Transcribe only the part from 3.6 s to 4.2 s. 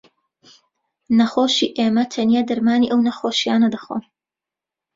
دەخۆن